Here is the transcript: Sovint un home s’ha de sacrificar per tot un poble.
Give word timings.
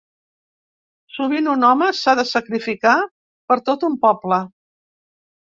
Sovint 1.17 1.49
un 1.51 1.65
home 1.67 1.89
s’ha 1.99 2.15
de 2.21 2.25
sacrificar 2.31 2.95
per 3.53 3.59
tot 3.71 3.87
un 3.91 4.01
poble. 4.09 4.43